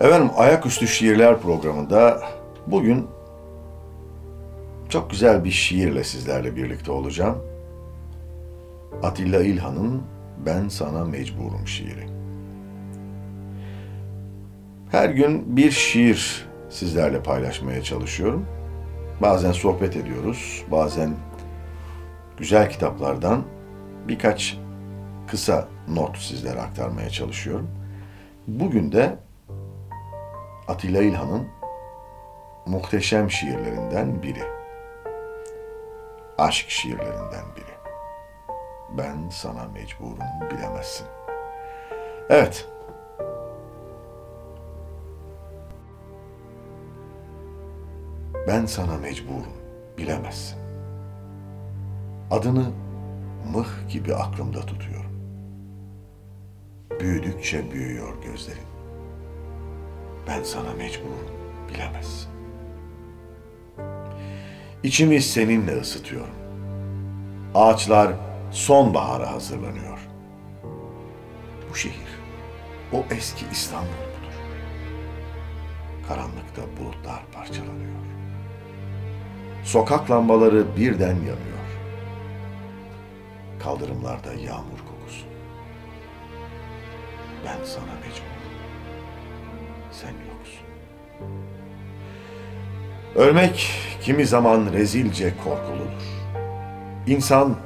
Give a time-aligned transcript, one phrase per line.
[0.00, 2.22] Efendim Ayaküstü Şiirler programında
[2.66, 3.06] bugün
[4.88, 7.38] çok güzel bir şiirle sizlerle birlikte olacağım.
[9.02, 10.02] Atilla İlhan'ın
[10.46, 12.06] Ben Sana Mecburum şiiri.
[14.90, 18.46] Her gün bir şiir sizlerle paylaşmaya çalışıyorum.
[19.22, 21.10] Bazen sohbet ediyoruz, bazen
[22.38, 23.42] güzel kitaplardan
[24.08, 24.58] birkaç
[25.28, 27.70] kısa not sizlere aktarmaya çalışıyorum.
[28.46, 29.18] Bugün de
[30.70, 31.48] Atilla İlhan'ın
[32.66, 34.42] muhteşem şiirlerinden biri.
[36.38, 37.74] Aşk şiirlerinden biri.
[38.98, 41.06] Ben sana mecburum bilemezsin.
[42.28, 42.68] Evet.
[48.46, 49.56] Ben sana mecburum
[49.98, 50.58] bilemezsin.
[52.30, 52.72] Adını
[53.54, 55.20] mıh gibi aklımda tutuyorum.
[57.00, 58.79] Büyüdükçe büyüyor gözlerin.
[60.28, 61.26] Ben sana mecburum,
[61.68, 62.30] bilemezsin.
[64.82, 66.34] İçimi seninle ısıtıyorum.
[67.54, 68.12] Ağaçlar
[68.50, 69.98] sonbahara hazırlanıyor.
[71.70, 72.20] Bu şehir,
[72.92, 74.34] o eski İstanbul mudur?
[76.08, 77.90] Karanlıkta bulutlar parçalanıyor.
[79.64, 81.60] Sokak lambaları birden yanıyor.
[83.62, 85.26] Kaldırımlarda yağmur kokusu.
[87.44, 88.39] Ben sana mecburum
[89.92, 90.66] sen yoksun.
[93.14, 93.70] Ölmek
[94.02, 96.02] kimi zaman rezilce korkuludur.
[97.06, 97.56] İnsan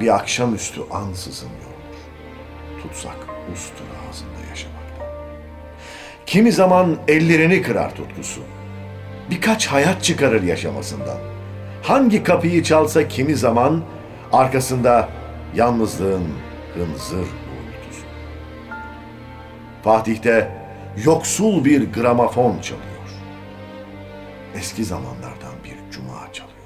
[0.00, 1.98] bir akşamüstü ansızın yorulur.
[2.82, 3.16] Tutsak
[3.52, 5.04] ustur ağzında yaşamakta.
[6.26, 8.40] Kimi zaman ellerini kırar tutkusu.
[9.30, 11.18] Birkaç hayat çıkarır yaşamasından.
[11.82, 13.82] Hangi kapıyı çalsa kimi zaman
[14.32, 15.08] arkasında
[15.54, 16.28] yalnızlığın
[16.74, 18.04] hınzır uğultusu.
[19.84, 20.48] Fatih'te
[21.04, 22.88] yoksul bir gramofon çalıyor.
[24.54, 26.58] Eski zamanlardan bir cuma çalıyor.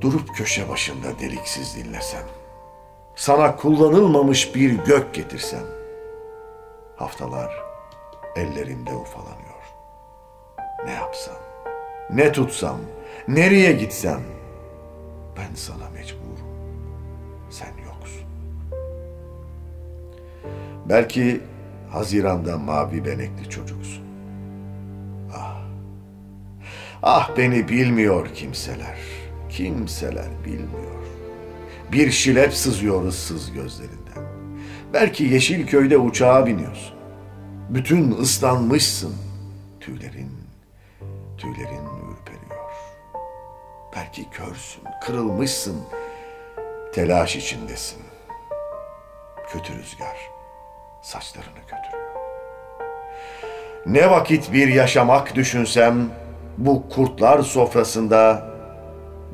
[0.00, 2.22] Durup köşe başında deliksiz dinlesem,
[3.16, 5.64] sana kullanılmamış bir gök getirsem,
[6.96, 7.62] haftalar
[8.36, 9.64] ellerimde ufalanıyor.
[10.84, 11.36] Ne yapsam,
[12.10, 12.80] ne tutsam,
[13.28, 14.20] nereye gitsem,
[15.36, 16.48] ben sana mecburum,
[17.50, 18.24] sen yoksun.
[20.88, 21.40] Belki
[21.94, 24.04] Haziranda mavi benekli çocuksun.
[25.36, 25.62] Ah,
[27.02, 28.98] ah beni bilmiyor kimseler,
[29.50, 31.04] kimseler bilmiyor.
[31.92, 34.24] Bir şilep sızıyor ıssız gözlerinden.
[34.92, 36.94] Belki Yeşilköy'de uçağa biniyorsun.
[37.70, 39.14] Bütün ıslanmışsın.
[39.80, 40.30] Tüylerin,
[41.38, 42.70] tüylerin ürperiyor.
[43.96, 45.76] Belki körsün, kırılmışsın.
[46.94, 48.02] Telaş içindesin.
[49.52, 50.33] Kötü rüzgar
[51.04, 52.04] saçlarını götürüyor.
[53.86, 56.10] Ne vakit bir yaşamak düşünsem
[56.58, 58.50] bu kurtlar sofrasında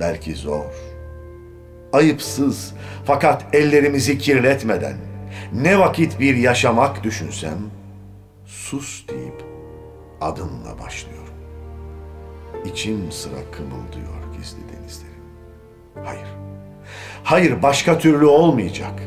[0.01, 0.65] belki zor.
[1.93, 4.97] Ayıpsız fakat ellerimizi kirletmeden
[5.53, 7.59] ne vakit bir yaşamak düşünsem
[8.47, 9.45] sus deyip
[10.21, 11.35] adınla başlıyorum.
[12.65, 15.25] İçim sıra kımıldıyor gizli denizlerin.
[16.05, 16.29] Hayır.
[17.25, 19.03] Hayır başka türlü olmayacak.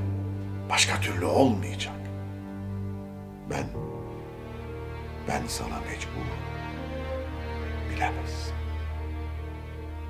[0.69, 1.92] Başka türlü olmayacak.
[3.49, 3.65] Ben,
[5.27, 6.27] ben sana mecbur.
[7.89, 8.51] Bilemez.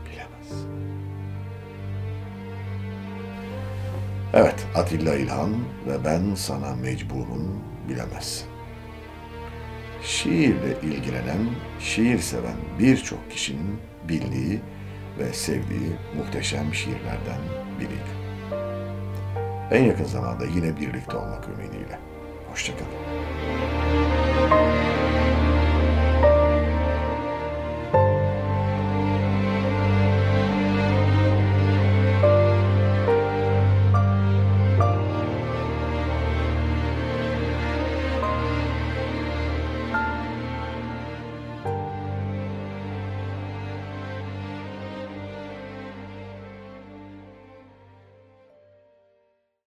[0.06, 0.66] Bilemez.
[4.34, 5.50] Evet, Atilla İlhan
[5.88, 8.48] ve ben sana mecburum bilemezsin.
[10.04, 13.80] Şiirle ilgilenen, şiir seven birçok kişinin
[14.10, 14.62] bildiği
[15.20, 17.42] ve sevdiği muhteşem şiirlerden
[17.80, 18.24] biriydi.
[19.72, 22.13] En yakın zamanda yine birlikte olmak ümidiyle.
[22.54, 24.23] Hoşçakalın.